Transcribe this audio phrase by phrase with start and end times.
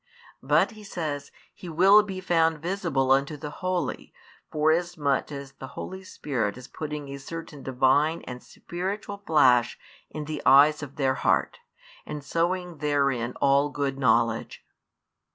[0.41, 4.15] But He says He will be found visible unto the holy,
[4.51, 9.77] forasmuch as the Holy Spirit is putting a certain Divine and spiritual flash
[10.09, 11.59] in the eyes of their heart,
[12.03, 14.65] and sowing therein all good knowledge.